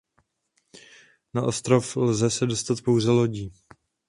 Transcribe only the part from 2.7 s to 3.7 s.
pouze lodí.